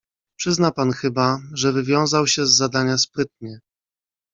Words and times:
"Przyzna 0.37 0.71
pan 0.71 0.91
chyba, 0.91 1.39
że 1.53 1.71
wywiązał 1.71 2.27
się 2.27 2.45
z 2.47 2.51
zadania 2.55 2.97
sprytnie." 2.97 3.59